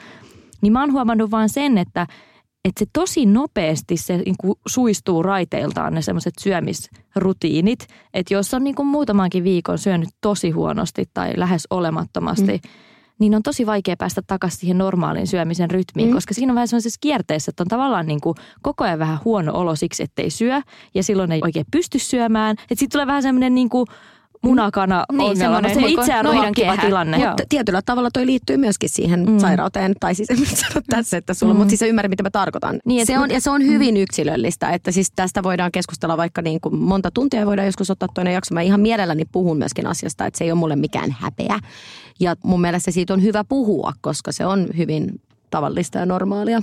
[0.60, 2.06] Niin mä oon huomannut vaan sen, että,
[2.68, 7.86] että se tosi nopeasti se niin kuin suistuu raiteiltaan ne semmoiset syömisrutiinit.
[8.14, 12.70] Että jos on niin kuin muutamankin viikon syönyt tosi huonosti tai lähes olemattomasti, mm.
[13.18, 16.14] niin on tosi vaikea päästä takaisin siihen normaaliin syömisen rytmiin, mm.
[16.14, 19.52] koska siinä on vähän semmoisessa kierteessä, että on tavallaan niin kuin koko ajan vähän huono
[19.54, 20.62] olo siksi, ettei syö
[20.94, 22.52] ja silloin ei oikein pysty syömään.
[22.52, 23.86] Että sitten tulee vähän semmoinen niin kuin
[24.42, 26.76] munakana Niin, ongelma, se niinku itseään kehä.
[26.76, 27.18] tilanne.
[27.18, 29.38] Mutta tietyllä tavalla toi liittyy myöskin siihen mm.
[29.38, 31.58] sairauteen, tai siis en sano tässä, että sulla, mm.
[31.58, 32.80] mutta siis sä ymmärrät, mitä mä tarkoitan.
[32.84, 34.00] Niin, se on, ja se on hyvin mm.
[34.00, 38.08] yksilöllistä, että siis tästä voidaan keskustella vaikka niin kuin monta tuntia ja voidaan joskus ottaa
[38.14, 38.54] toinen jakso.
[38.54, 41.60] Mä ihan mielelläni puhun myöskin asiasta, että se ei ole mulle mikään häpeä.
[42.20, 45.20] Ja mun mielestä siitä on hyvä puhua, koska se on hyvin
[45.50, 46.62] tavallista ja normaalia.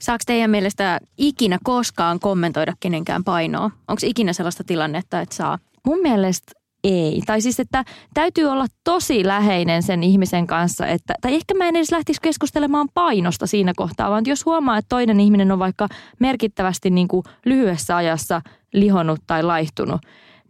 [0.00, 3.70] Saako teidän mielestä ikinä koskaan kommentoida kenenkään painoa?
[3.88, 5.58] Onko ikinä sellaista tilannetta, että saa?
[5.86, 6.52] Mun mielestä
[6.84, 7.22] ei.
[7.26, 11.76] Tai siis, että täytyy olla tosi läheinen sen ihmisen kanssa, että, tai ehkä mä en
[11.76, 15.88] edes lähtisi keskustelemaan painosta siinä kohtaa, vaan jos huomaa, että toinen ihminen on vaikka
[16.18, 20.00] merkittävästi niin kuin lyhyessä ajassa lihonnut tai laihtunut,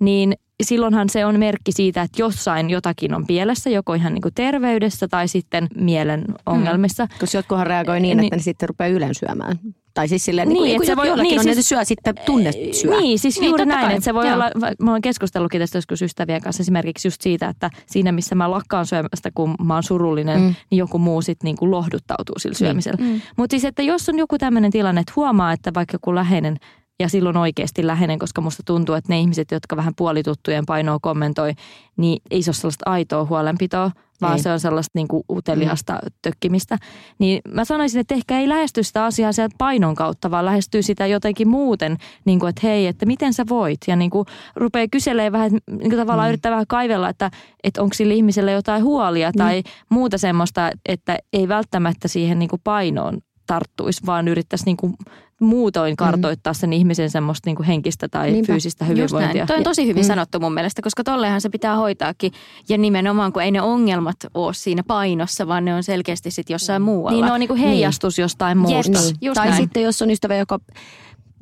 [0.00, 4.34] niin silloinhan se on merkki siitä, että jossain jotakin on pielessä, joko ihan niin kuin
[4.34, 7.08] terveydessä tai sitten mielen ongelmissa.
[7.20, 8.30] Koska jotkuhan reagoi niin, että Niin.
[8.38, 9.58] ne sitten rupeaa ylen syömään.
[9.94, 11.68] Tai siis silleen, Niin, niin, että kuin se niin, voi- joillakin niin, on, niin, siis-
[11.68, 12.90] syö sitten tunnesyö.
[13.00, 13.92] Niin, siis Niin, juuri näin, kai.
[13.94, 14.34] että se voi Joo.
[14.34, 18.50] olla, mä oon keskustellutkin tästä joskus ystävien kanssa esimerkiksi just siitä, että siinä missä mä
[18.50, 20.54] lakkaan syömästä, kun mä oon surullinen, mm.
[20.70, 23.04] niin joku muu sitten niinku lohduttautuu sillä syömisellä.
[23.04, 23.20] Mm.
[23.36, 26.56] Mutta siis, että jos on joku tämmöinen tilanne, että huomaa, että vaikka joku läheinen
[27.00, 31.52] ja silloin oikeasti läheinen, koska musta tuntuu, että ne ihmiset, jotka vähän puolituttujen painoa kommentoi,
[31.96, 34.42] niin ei se ole sellaista aitoa huolenpitoa, vaan Ei.
[34.42, 36.08] se on sellaista niinku uteliasta mm.
[36.22, 36.78] tökkimistä.
[37.18, 41.06] Niin mä sanoisin, että ehkä ei lähesty sitä asiaa sieltä painon kautta, vaan lähestyy sitä
[41.06, 43.80] jotenkin muuten, niin kuin, että hei, että miten sä voit?
[43.86, 46.30] Ja niin kuin rupeaa kyselemään vähän, niin kuin tavallaan mm.
[46.30, 47.30] yrittää vähän kaivella, että,
[47.64, 52.60] että onko sillä ihmisellä jotain huolia tai muuta semmoista, että ei välttämättä siihen niin kuin
[52.64, 54.94] painoon tarttuisi, vaan yrittäisi niin kuin
[55.40, 58.46] muutoin kartoittaa sen ihmisen semmoista niin kuin henkistä tai Niinpä.
[58.46, 59.46] fyysistä Just hyvinvointia.
[59.46, 60.06] Toi on tosi hyvin mm.
[60.06, 62.32] sanottu mun mielestä, koska tollehan se pitää hoitaakin.
[62.68, 66.82] Ja nimenomaan, kun ei ne ongelmat ole siinä painossa, vaan ne on selkeästi sitten jossain
[66.82, 67.10] muualla.
[67.10, 68.98] Niin ne on niin kuin heijastus jostain muusta.
[68.98, 69.04] Yes.
[69.04, 69.18] Niin.
[69.20, 69.62] Just tai näin.
[69.62, 70.58] sitten jos on ystävä, joka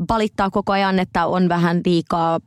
[0.09, 2.41] valittaa koko ajan, että on vähän liikaa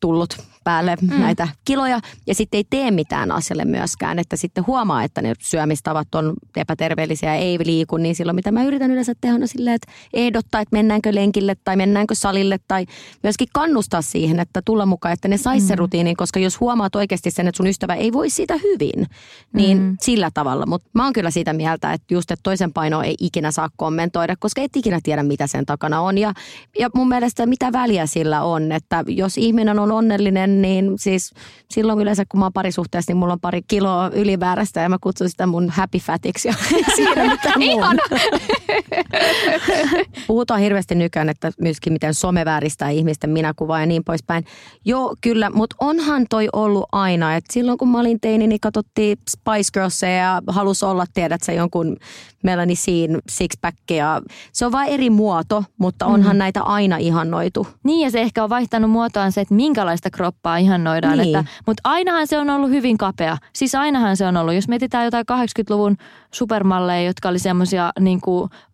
[0.00, 1.20] tullut päälle mm.
[1.20, 6.14] näitä kiloja ja sitten ei tee mitään asialle myöskään, että sitten huomaa, että ne syömistavat
[6.14, 9.92] on epäterveellisiä ja ei liiku, niin silloin mitä mä yritän yleensä tehdä on silleen, että
[10.12, 12.86] ehdottaa, että mennäänkö lenkille tai mennäänkö salille tai
[13.22, 17.30] myöskin kannustaa siihen, että tulla mukaan, että ne sais sen rutiinin, koska jos huomaat oikeasti
[17.30, 19.06] sen, että sun ystävä ei voi siitä hyvin,
[19.52, 19.96] niin mm.
[20.00, 20.66] sillä tavalla.
[20.66, 24.36] Mutta mä oon kyllä sitä mieltä, että just, että toisen painoa ei ikinä saa kommentoida,
[24.38, 26.18] koska et ikinä tiedä, mitä sen takana on.
[26.18, 26.32] Ja,
[26.78, 31.34] ja mun mielestä mitä väliä sillä on, että jos ihminen on onnellinen, niin siis
[31.70, 35.30] silloin yleensä kun mä oon parisuhteessa, niin mulla on pari kiloa ylimääräistä ja mä kutsun
[35.30, 36.54] sitä mun happy fatiksi ja
[36.96, 38.16] siinä mitään muuta.
[40.26, 44.44] Puhutaan hirveästi nykyään, että myöskin miten some vääristää ihmisten minäkuvaa ja niin poispäin.
[44.84, 49.18] Joo, kyllä, mutta onhan toi ollut aina, että silloin kun mä olin teini, niin katsottiin
[49.30, 51.96] Spice Girlsia ja halus olla, tiedät sä, jonkun
[52.42, 54.22] Melanie Seen sixpackia.
[54.52, 56.38] Se on vain eri muoto, mutta onhan mm.
[56.38, 57.66] näitä aina ihannoitu.
[57.84, 61.18] Niin ja se ehkä on vaihtanut muotoaan se, että minkälaista kroppaa ihannoidaan.
[61.18, 61.38] Niin.
[61.38, 63.36] Että, mutta ainahan se on ollut hyvin kapea.
[63.52, 64.54] Siis ainahan se on ollut.
[64.54, 65.96] Jos mietitään jotain 80-luvun
[66.36, 68.20] supermalleja, jotka oli semmoisia niin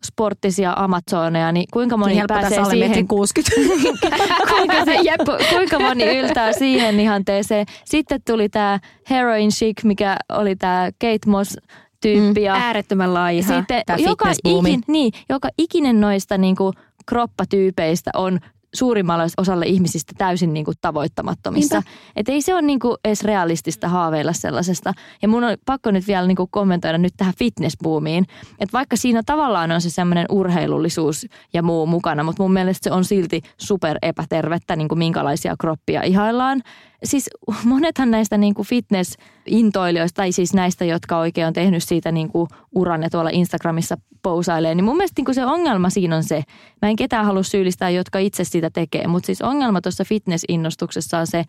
[0.05, 2.89] sporttisia amazoneja, niin kuinka moni helppo pääsee siihen?
[2.89, 3.55] metrin 60.
[4.51, 7.67] kuinka, se, ku, kuinka moni yltää siihen ihanteeseen.
[7.85, 8.79] Sitten tuli tämä
[9.11, 11.57] Heroin Chic, mikä oli tämä Kate Moss
[12.03, 12.41] tyyppi.
[12.41, 12.45] Mm.
[12.45, 13.55] Ja Äärettömän laiha.
[13.55, 16.73] sitten joka, ikin, niin, joka ikinen noista niin kuin,
[17.07, 18.41] kroppatyypeistä on
[18.75, 21.83] suurimmalle osalle ihmisistä täysin niin kuin, tavoittamattomissa.
[22.17, 24.93] Et ei se ole niin kuin, edes realistista haaveilla sellaisesta.
[25.23, 28.25] Ja mun on pakko nyt vielä niin kuin, kommentoida nyt tähän fitnessboomiin.
[28.59, 32.93] Että vaikka siinä tavallaan on se semmoinen urheilullisuus ja muu mukana, mutta mun mielestä se
[32.93, 36.63] on silti super epätervettä, niin kuin minkälaisia kroppia ihaillaan.
[37.05, 37.31] Siis
[37.65, 42.49] monethan näistä niin kuin fitness-intoilijoista, tai siis näistä, jotka oikein on tehnyt siitä niin kuin
[42.75, 46.43] uran ja tuolla Instagramissa pousailee, niin mun mielestä niin kuin se ongelma siinä on se,
[46.83, 51.27] mä en ketään halua syyllistää, jotka itse sitä tekee, mutta siis ongelma tuossa fitness-innostuksessa on
[51.27, 51.45] se,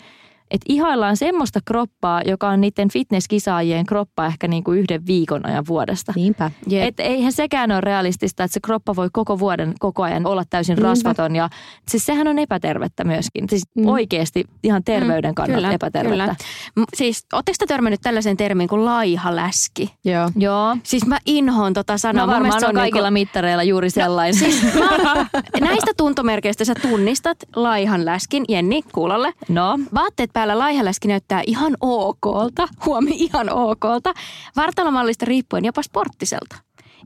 [0.53, 5.63] että ihaillaan semmoista kroppaa, joka on niiden fitnesskisaajien kroppa ehkä niin kuin yhden viikon ajan
[5.67, 6.13] vuodesta.
[6.15, 6.51] Niinpä.
[6.67, 6.83] Jep.
[6.87, 10.75] Et eihän sekään ole realistista, että se kroppa voi koko vuoden koko ajan olla täysin
[10.75, 10.87] Niinpä.
[10.89, 11.35] rasvaton.
[11.35, 11.49] Ja,
[11.89, 13.49] siis sehän on epätervettä myöskin.
[13.49, 13.87] Siis mm.
[13.87, 16.23] oikeasti ihan terveyden kannalta kyllä, epätervettä.
[16.25, 16.35] Kyllä.
[16.75, 19.93] M- Siis, ootteko te törmännyt tällaisen termiin kuin laiha läski?
[20.05, 20.29] Joo.
[20.35, 20.77] Joo.
[20.83, 22.25] Siis mä inhoon tota sanaa.
[22.25, 24.33] No varmaan se on kaikilla niinku- mittareilla juuri sellainen.
[24.39, 25.25] Siis mä,
[25.67, 29.33] näistä tuntomerkeistä sä tunnistat laihan läskin, Jenni, kuulolle.
[29.49, 34.13] no, Vaatteet päällä laiha läski näyttää ihan okolta, huomi ihan okolta,
[34.55, 36.55] vartalomallista riippuen jopa sporttiselta.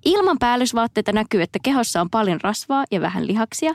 [0.06, 3.74] Ilman päällysvaatteita näkyy, että kehossa on paljon rasvaa ja vähän lihaksia.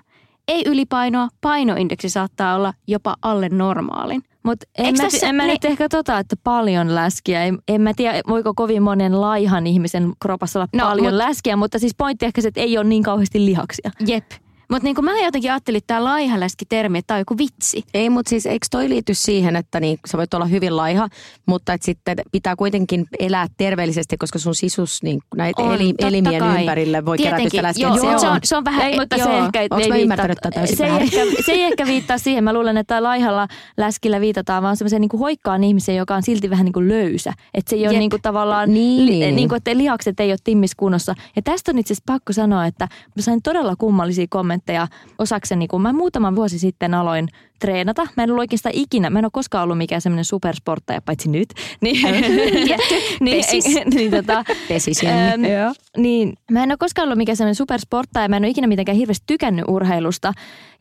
[0.49, 4.23] Ei ylipainoa, painoindeksi saattaa olla jopa alle normaalin.
[4.43, 7.45] mutta en, mä, tässä- en mä niin- nyt ehkä tota, että paljon läskiä.
[7.45, 11.57] En, en mä tiedä, voiko kovin monen laihan ihmisen kropassa olla No, paljon mut- läskiä,
[11.57, 13.91] mutta siis pointti ehkä se, että ei ole niin kauheasti lihaksia.
[14.07, 14.31] Jep.
[14.73, 17.83] Mutta niin mä jotenkin ajattelin, että tämä laihaläski-termi, että tämä on joku vitsi.
[17.95, 21.09] Ei, mutta siis eikö toi liity siihen, että niin, sä voit olla hyvin laiha,
[21.47, 26.41] mutta että sitten pitää kuitenkin elää terveellisesti, koska sun sisus niin näitä On, eli, elimien
[26.43, 26.61] kai.
[26.61, 27.89] ympärille voi kerätä sitä läskiä.
[27.89, 28.87] joo, Se on- se on vähän...
[28.87, 29.29] Ei, mutta joo.
[29.29, 32.45] se ehkä Onks ei mä viittaa, tätä se, ei ehkä, se ei ehkä viittaa siihen.
[32.45, 36.65] Mä luulen, että laihalla läskillä viitataan vaan semmoiseen niin hoikkaan ihmiseen, joka on silti vähän
[36.65, 37.33] niin kuin löysä.
[37.55, 39.07] Että se ei ole niin kuin tavallaan, Niin.
[39.21, 41.15] li, niin kuin, että lihakset ei ole timmiskunnossa.
[41.37, 45.69] Ja tästä on itse asiassa pakko sanoa, että mä sain todella kummallisia kommentteja kommentteja osakseni,
[45.69, 47.29] kun mä muutaman vuosi sitten aloin
[47.63, 48.07] treenata.
[48.17, 51.49] Mä en ollut oikeastaan ikinä, mä en ole koskaan ollut mikään semmoinen supersporttaja, paitsi nyt.
[51.81, 51.97] Niin,
[53.21, 53.65] niin, Pesis.
[53.95, 55.49] niin, tota, Pesis äm, Jenni.
[55.97, 59.25] niin, mä en ole koskaan ollut mikään semmoinen supersporttaja, mä en ole ikinä mitenkään hirveästi
[59.27, 60.33] tykännyt urheilusta.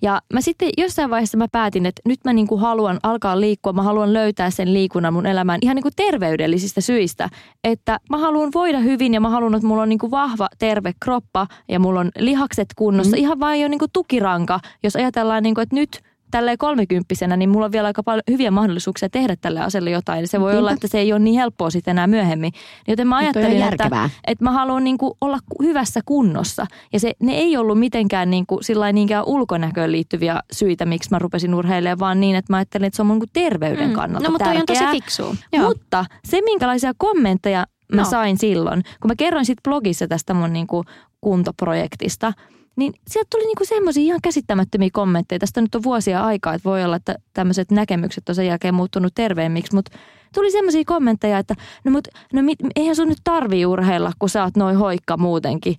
[0.01, 3.83] Ja mä sitten jossain vaiheessa mä päätin, että nyt mä niinku haluan alkaa liikkua, mä
[3.83, 7.29] haluan löytää sen liikunnan mun elämään ihan niinku terveydellisistä syistä.
[7.63, 11.47] Että mä haluan voida hyvin ja mä haluan, että mulla on niinku vahva, terve kroppa
[11.69, 13.15] ja mulla on lihakset kunnossa.
[13.17, 13.21] Mm.
[13.21, 15.99] Ihan vain jo niinku tukiranka, jos ajatellaan, niinku, että nyt
[16.31, 20.27] tälleen kolmikymppisenä, niin mulla on vielä aika paljon hyviä mahdollisuuksia tehdä tälle asialle jotain.
[20.27, 20.59] Se voi Niinpä.
[20.59, 22.51] olla, että se ei ole niin helppoa sitten enää myöhemmin.
[22.87, 26.65] Joten mä ajattelin, että, että mä haluan niinku olla ku- hyvässä kunnossa.
[26.93, 31.55] Ja se, ne ei ollut mitenkään niinku, sillä niinkään ulkonäköön liittyviä syitä, miksi mä rupesin
[31.55, 33.93] urheilemaan, vaan niin, että mä ajattelin, että se on mun niinku terveyden Mm.
[33.95, 35.35] kannalta No mutta on tosi fiksua.
[35.53, 35.67] Joo.
[35.67, 38.07] Mutta se, minkälaisia kommentteja mä No.
[38.09, 40.83] sain silloin, kun mä kerroin sit blogissa tästä mun niinku
[41.21, 42.33] kuntoprojektista,
[42.75, 45.39] niin sieltä tuli niinku semmoisia ihan käsittämättömiä kommentteja.
[45.39, 49.15] Tästä nyt on vuosia aikaa, että voi olla, että tämmöiset näkemykset on sen jälkeen muuttunut
[49.15, 49.97] terveemmiksi, mutta
[50.33, 54.43] tuli semmoisia kommentteja, että no, mut, no mit, eihän sun nyt tarvii urheilla, kun sä
[54.43, 55.75] oot noin hoikka muutenkin.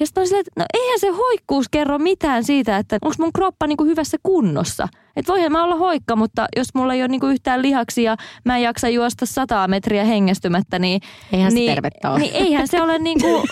[0.00, 3.32] Ja sitten olin silleen, että no eihän se hoikkuus kerro mitään siitä, että onko mun
[3.32, 4.88] kroppa niinku hyvässä kunnossa.
[5.16, 8.62] Että voihan mä olla hoikka, mutta jos mulla ei ole niinku yhtään lihaksia, mä en
[8.62, 11.00] jaksa juosta sataa metriä hengästymättä, niin...
[11.32, 12.18] Eihän se niin, tervettä ole.
[12.18, 13.26] Niin eihän se ole niinku...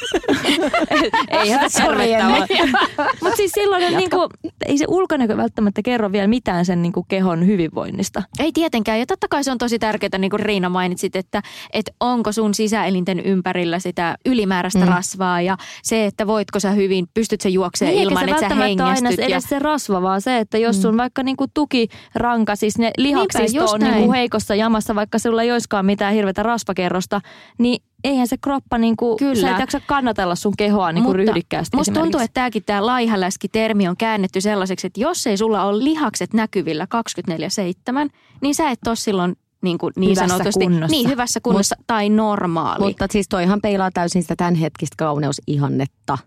[1.42, 2.46] eihän se tervettä ole.
[3.22, 4.29] Mutta siis silloin on niinku,
[4.66, 8.22] ei se ulkonäkö välttämättä kerro vielä mitään sen niinku kehon hyvinvoinnista.
[8.38, 8.98] Ei tietenkään.
[8.98, 12.55] Ja totta kai se on tosi tärkeää, niin kuin Riina mainitsit, että, että onko sun
[12.55, 14.88] sisäelinten ympärillä sitä ylimääräistä mm.
[14.88, 18.55] rasvaa ja se, että voitko sä hyvin, pystyt sä juoksemaan Niin, ilman, eikä että se
[18.55, 19.11] sä välttämättä aina.
[19.11, 23.60] Ja, edes se rasva, vaan se, että jos sun vaikka niinku tukiranka, siis ne lihaksisto
[23.60, 23.94] just on näin.
[23.94, 27.20] niinku heikossa jamassa, vaikka sulla ei olisikaan mitään hirveätä rasvakerrosta,
[27.58, 29.40] niin eihän se kroppa, niinku, Kyllä.
[29.40, 33.96] sä et jaksa kannatella sun kehoa niinku ryhdikkäästi musta tuntuu, että tämäkin tämä laihaläski-termi on
[33.96, 36.86] käännetty sellaiseksi, että jos ei sulla ole lihakset näkyvillä
[38.06, 38.10] 24-7,
[38.40, 40.96] niin sä et ole silloin niin, kuin niin Hyvässä sanotusti kunnossa.
[40.96, 42.84] niin hyvässä kunnossa tai normaali.
[42.84, 46.18] Mutta siis toihan peilaa täysin sitä tämänhetkistä kauneusihannetta.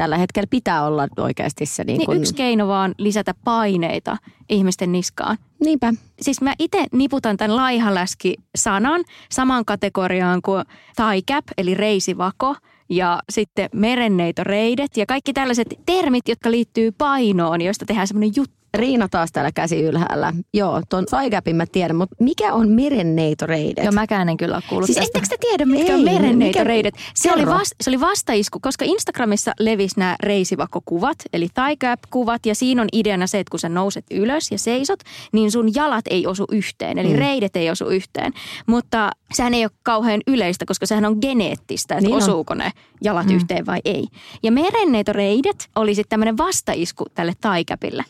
[0.00, 2.18] Tällä hetkellä pitää olla oikeasti se niin niin kuin...
[2.18, 4.16] yksi keino vaan lisätä paineita
[4.48, 5.38] ihmisten niskaan.
[5.64, 5.92] Niinpä.
[6.20, 10.64] Siis mä itse niputan tämän laihaläski-sanan samaan kategoriaan kuin
[10.96, 12.54] thigh cap, eli reisivako,
[12.88, 18.59] ja sitten merenneitoreidet ja kaikki tällaiset termit, jotka liittyy painoon, joista tehdään semmoinen juttu.
[18.74, 20.32] Riina taas täällä käsi ylhäällä.
[20.54, 23.84] Joo, ton Saigapin mä tiedän, mutta mikä on merenneitoreidet?
[23.84, 25.18] Joo, mäkään en kyllä ole kuullut Siis tästä.
[25.18, 26.94] ettekö te tiedä, mitkä Ei, on merenneitoreidet?
[26.94, 32.46] mikä- Se oli, vasta, se oli vastaisku, koska Instagramissa levisi nämä reisivakokuvat, eli thigh cap-kuvat,
[32.46, 35.00] ja siinä on ideana se, että kun sä nouset ylös ja seisot,
[35.32, 37.18] niin sun jalat ei osu yhteen, eli mm.
[37.18, 38.32] reidet ei osu yhteen.
[38.66, 42.30] Mutta sehän ei ole kauhean yleistä, koska sehän on geneettistä, että Niin niin on.
[42.30, 42.70] osuuko ne
[43.04, 43.34] jalat mm.
[43.34, 44.04] yhteen vai ei.
[44.42, 48.04] Ja merenneitoreidet oli sitten tämmöinen vastaisku tälle thigh capille.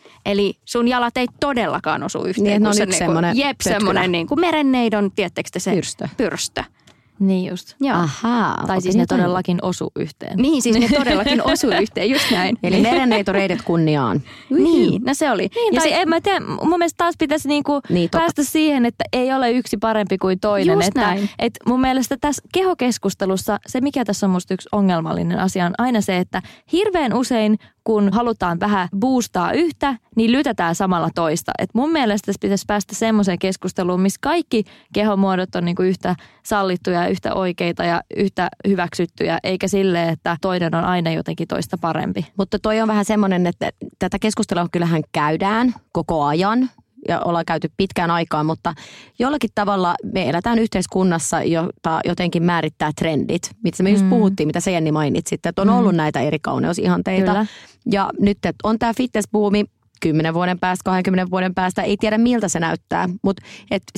[0.51, 2.43] Eli sun jalat ei todellakaan osu yhteen.
[2.47, 5.71] Niin, kun on sä yksi niinku- semmoinen Jep, semmoinen niin kuin merenneidon, tiedättekö te se?
[5.71, 6.07] Pyrstö.
[6.17, 6.63] Pyrstö.
[7.19, 7.75] Niin just.
[7.79, 7.97] Joo.
[7.97, 8.63] Ahaa.
[8.67, 9.21] Tai siis opin ne jotain.
[9.21, 10.37] todellakin osu yhteen.
[10.37, 12.57] Niin, siis ne todellakin osuu yhteen, just näin.
[12.63, 14.21] Eli merenneitoreidet kunniaan.
[14.49, 15.49] Niin, no se oli.
[15.55, 18.17] Niin, ja tai se, en mä tiedä, mun mielestä taas pitäisi niinku Niin, totta.
[18.17, 20.73] päästä siihen, että ei ole yksi parempi kuin toinen.
[20.73, 21.29] Just että, näin.
[21.39, 26.01] Et mun mielestä tässä kehokeskustelussa se, mikä tässä on musta yksi ongelmallinen asia, on aina
[26.01, 31.51] se, että hirveän usein kun halutaan vähän boostaa yhtä, niin lytätään samalla toista.
[31.59, 34.63] Et mun mielestä tässä pitäisi päästä semmoiseen keskusteluun, missä kaikki
[34.93, 40.83] kehomuodot on niinku yhtä sallittuja, yhtä oikeita ja yhtä hyväksyttyjä, eikä silleen, että toinen on
[40.83, 42.25] aina jotenkin toista parempi.
[42.37, 46.69] Mutta toi on vähän semmoinen, että tätä keskustelua kyllähän käydään koko ajan
[47.07, 48.73] ja ollaan käyty pitkään aikaa, mutta
[49.19, 54.71] jollakin tavalla me eletään yhteiskunnassa, jota jotenkin määrittää trendit, mitä me just puhuttiin, mitä se
[54.71, 57.31] Jenni mainitsit, että on ollut näitä eri kauneusihanteita.
[57.31, 57.45] Kyllä.
[57.91, 59.65] Ja nyt että on tämä fitnessbuumi,
[60.01, 63.09] 10 vuoden päästä, 20 vuoden päästä, ei tiedä miltä se näyttää.
[63.23, 63.43] Mutta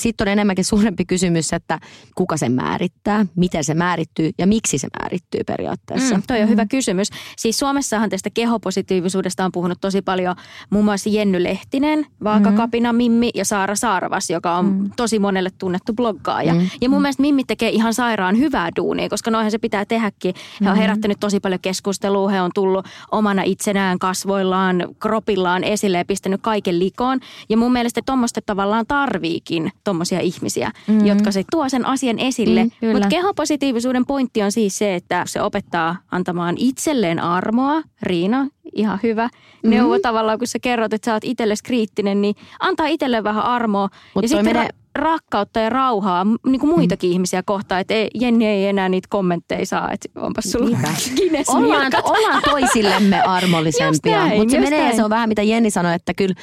[0.02, 1.80] sitten on enemmänkin suurempi kysymys, että
[2.16, 6.16] kuka sen määrittää, miten se määrittyy ja miksi se määrittyy periaatteessa.
[6.16, 7.08] Mm, toi on hyvä kysymys.
[7.38, 10.36] Siis Suomessahan tästä kehopositiivisuudesta on puhunut tosi paljon
[10.70, 14.92] muun muassa Jenny Lehtinen, Vaakakapina Mimmi ja Saara Saarvas, joka on mm.
[14.96, 16.54] tosi monelle tunnettu bloggaaja.
[16.54, 16.70] Mm.
[16.82, 20.36] Ja mun mielestä Mimmi tekee ihan sairaan hyvää duunia, koska noihän se pitää tehdäkin.
[20.64, 26.06] He on herättänyt tosi paljon keskustelua, he on tullut omana itsenään, kasvoillaan, kropillaan esille ja
[26.06, 27.20] pistänyt kaiken likoon.
[27.50, 31.06] Ja mun mielestä tuommoista tavallaan tarviikin tuommoisia ihmisiä, mm.
[31.06, 32.64] jotka se tuo sen asian esille.
[32.64, 32.92] Mm.
[32.92, 37.82] Mutta kehopositiivisuuden pointti on siis se, että se opettaa antamaan itselleen armoa.
[38.02, 39.30] Riina, ihan hyvä
[39.64, 43.90] neuvo tavallaan, kun sä kerrot, että sä oot itsellesi kriittinen, niin antaa itselleen vähän armoa.
[44.14, 47.14] Mutta ja toi sitten menee, rakkautta ja rauhaa niin kuin muitakin mm.
[47.14, 47.82] ihmisiä kohtaan.
[47.82, 50.78] Että ei, Jenni ei enää niitä kommentteja saa, että onpas sulla
[51.16, 54.26] Guinness ollaan, ollaan toisillemme armollisempia.
[54.26, 54.96] Mutta se menee näin.
[54.96, 56.36] se on vähän mitä Jenni sanoi, että kyllä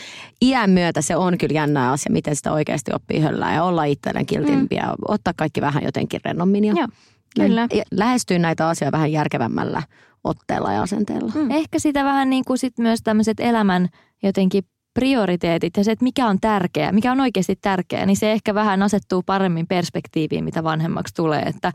[0.42, 4.26] iän myötä se on kyllä jännä asia, miten sitä oikeasti oppii höllää ja olla itselleen
[4.26, 4.82] kiltimpiä.
[4.82, 4.94] Mm.
[5.08, 6.88] Ottaa kaikki vähän jotenkin rennommin ja Joo,
[7.36, 7.68] kyllä.
[7.90, 9.82] lähestyä näitä asioita vähän järkevämmällä
[10.24, 11.32] otteella ja asenteella.
[11.34, 11.50] Mm.
[11.50, 13.88] Ehkä sitä vähän niin kuin sit myös tämmöiset elämän
[14.22, 18.54] jotenkin prioriteetit ja se, että mikä on tärkeää, mikä on oikeasti tärkeää, niin se ehkä
[18.54, 21.42] vähän asettuu paremmin perspektiiviin, mitä vanhemmaksi tulee.
[21.42, 21.72] Että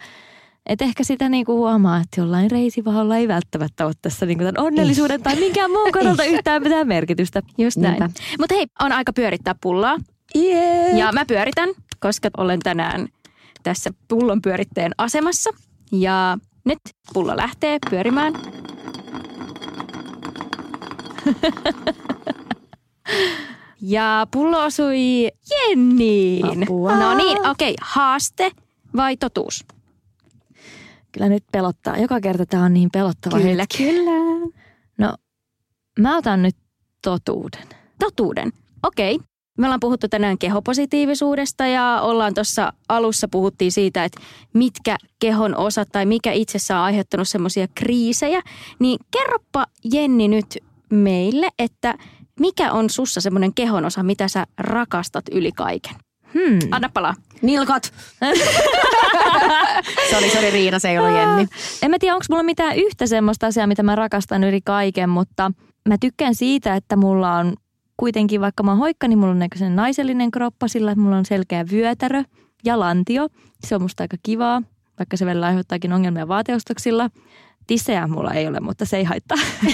[0.65, 5.23] et ehkä sitä niinku huomaa, että jollain reisivahalla ei välttämättä ole tässä niinku tämän onnellisuuden
[5.23, 7.41] tai minkään muun kannalta yhtään mitään merkitystä.
[7.57, 8.03] Just näin.
[8.39, 9.97] Mutta hei, on aika pyörittää pulloa.
[10.35, 10.97] Yeah.
[10.97, 13.07] Ja mä pyöritän, koska olen tänään
[13.63, 15.49] tässä pullon pyöritteen asemassa.
[15.91, 16.79] Ja nyt
[17.13, 18.33] pullo lähtee pyörimään.
[23.87, 26.63] ja pullo osui Jenniin.
[26.63, 26.95] Apua.
[26.95, 27.71] No niin, okei.
[27.71, 27.75] Okay.
[27.81, 28.51] Haaste
[28.95, 29.65] vai totuus?
[31.11, 31.97] Kyllä nyt pelottaa.
[31.97, 33.77] Joka kerta tämä on niin pelottava Kyllä, hetki.
[33.77, 34.11] kyllä.
[34.97, 35.15] No,
[35.99, 36.55] mä otan nyt
[37.01, 37.67] totuuden.
[37.99, 38.53] Totuuden.
[38.83, 39.15] Okei.
[39.15, 39.27] Okay.
[39.57, 44.21] Me ollaan puhuttu tänään kehopositiivisuudesta ja ollaan tuossa alussa puhuttiin siitä, että
[44.53, 48.41] mitkä kehon osat tai mikä itsessä on aiheuttanut semmoisia kriisejä.
[48.79, 50.57] Niin kerropa Jenni nyt
[50.89, 51.95] meille, että
[52.39, 55.95] mikä on sussa semmoinen kehon osa, mitä sä rakastat yli kaiken?
[56.33, 56.59] Hmm.
[56.71, 57.13] Anna palaa.
[57.41, 57.93] Nilkat.
[60.11, 61.47] sori, sori Riina, se ei ollut Jenni.
[61.81, 65.51] En mä tiedä, onko mulla mitään yhtä semmoista asiaa, mitä mä rakastan yli kaiken, mutta
[65.89, 67.53] mä tykkään siitä, että mulla on
[67.97, 71.25] kuitenkin, vaikka mä oon hoikka, niin mulla on näköisen naisellinen kroppa sillä, että mulla on
[71.25, 72.23] selkeä vyötärö
[72.65, 73.27] ja lantio.
[73.65, 74.61] Se on musta aika kivaa,
[74.99, 77.09] vaikka se välillä aiheuttaakin ongelmia vaateostoksilla.
[77.67, 79.37] Tissejä mulla ei ole, mutta se ei haittaa.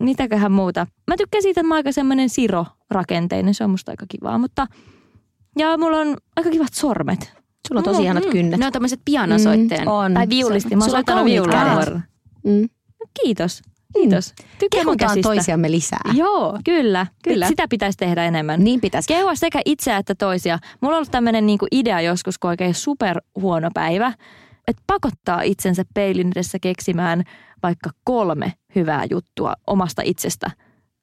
[0.00, 0.86] Mitäköhän muuta?
[1.06, 3.54] Mä tykkään siitä, että mä oon aika semmoinen siro-rakenteinen.
[3.54, 4.66] Se on musta aika kivaa, mutta...
[5.58, 7.32] Ja mulla on aika kivat sormet.
[7.68, 8.60] Sulla on tosi ihanat kynnet.
[8.60, 9.84] Ne on tämmöiset pianosoittajan.
[9.84, 10.14] Mm, on.
[10.14, 10.76] Tai viulisti.
[10.76, 11.84] Mä oon Sulla on soittanut viulua.
[12.44, 12.68] Mm.
[13.22, 13.62] Kiitos.
[13.94, 14.34] Kiitos.
[14.58, 15.28] Tykkään mun Kehutaan käsistä.
[15.28, 16.12] toisiamme lisää.
[16.14, 17.06] Joo, kyllä.
[17.24, 17.48] Kyllä.
[17.48, 18.64] Sitä pitäisi tehdä enemmän.
[18.64, 19.08] Niin pitäisi.
[19.08, 20.58] Kehua sekä itseä että toisia.
[20.80, 24.12] Mulla on ollut tämmöinen niinku idea joskus, kun oikein super huono päivä,
[24.68, 27.22] että pakottaa itsensä peilin edessä keksimään
[27.62, 30.50] vaikka kolme hyvää juttua omasta itsestä.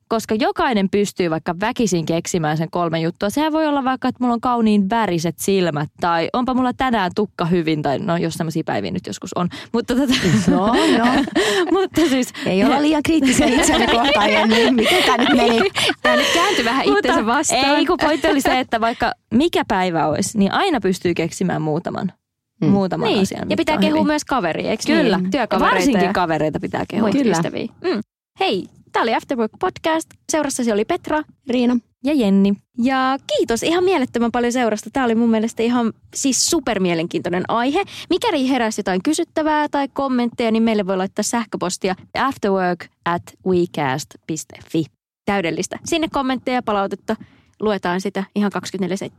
[0.10, 3.30] Koska jokainen pystyy vaikka väkisin keksimään sen kolme juttua.
[3.30, 7.46] Sehän voi olla vaikka, että mulla on kauniin väriset silmät tai onpa mulla tänään tukka
[7.46, 9.50] hyvin tai no jos tämmöisiä päiviä nyt joskus on.
[9.74, 10.14] Mutta, tätä,
[10.52, 11.24] No, no.
[11.72, 14.72] mutta siis Ei olla liian kriittisiä itseämme kohtaan, Jenni.
[14.72, 15.70] Miten tämä nyt meni?
[16.02, 17.76] Tämä nyt kääntyi vähän itsensä vastaan.
[17.76, 22.14] Ei, kun pointti oli se, että vaikka mikä päivä olisi, niin aina pystyy keksimään muutaman,
[22.62, 22.68] mm.
[22.70, 23.50] muutaman Niin, asian.
[23.50, 24.08] ja pitää kehua hyvin.
[24.08, 25.32] myös kaveria, eikö Kyllä, niin?
[25.32, 27.10] Työkavereita varsinkin ja kavereita pitää kehua.
[27.10, 27.32] Kyllä.
[27.38, 27.68] ystäviä.
[27.84, 28.02] Mm.
[28.40, 30.10] Hei, tämä oli Afterwork Podcast.
[30.32, 31.78] Seurassasi oli Petra Riina.
[32.04, 32.54] Ja Jenni.
[32.84, 34.90] Ja kiitos ihan mielettömän paljon seurasta.
[34.94, 37.84] Tämä oli mun mielestä ihan siis supermielenkiintoinen aihe.
[38.10, 44.84] Mikäli heräsi jotain kysyttävää tai kommentteja, niin meille voi laittaa sähköpostia Afterwork at wecast.fi.
[45.26, 45.80] täydellistä.
[45.86, 47.16] Sinne kommentteja ja palautetta.
[47.60, 48.52] Luetaan sitä ihan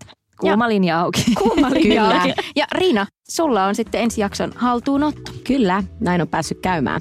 [0.06, 0.12] 24-7.
[0.40, 1.24] Kuuma linja auki.
[1.42, 2.20] Kuuma linja Kyllä.
[2.20, 2.34] auki.
[2.56, 5.32] Ja Riina, sulla on sitten ensi jakson haltuunotto.
[5.44, 7.00] Kyllä, näin on päässyt käymään.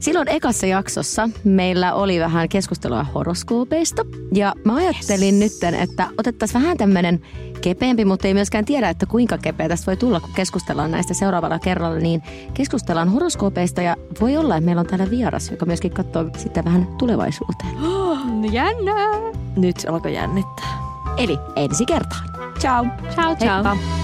[0.00, 4.04] Silloin ekassa jaksossa meillä oli vähän keskustelua horoskoopeista.
[4.34, 5.60] Ja mä ajattelin yes.
[5.62, 7.20] nyt, että otettaisiin vähän tämmöinen
[7.60, 11.58] kepeämpi, mutta ei myöskään tiedä, että kuinka kepeä tästä voi tulla, kun keskustellaan näistä seuraavalla
[11.58, 11.98] kerralla.
[11.98, 12.22] Niin
[12.54, 16.86] keskustellaan horoskoopeista ja voi olla, että meillä on täällä vieras, joka myöskin katsoo sitten vähän
[16.98, 17.74] tulevaisuuteen.
[18.52, 19.10] Jännää.
[19.56, 20.78] Nyt alkoi jännittää.
[21.16, 22.39] Eli ensi kertaan.
[22.60, 22.84] Ciao.
[23.14, 23.62] Ciao, ciao.
[23.62, 24.00] Heippa.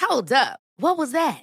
[0.00, 0.60] Hold up.
[0.76, 1.42] What was that?